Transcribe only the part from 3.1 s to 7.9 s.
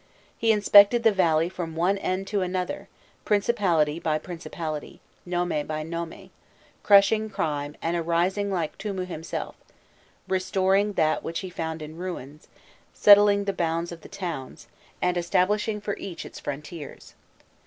principality by principality, nome by nome, "crushing crime,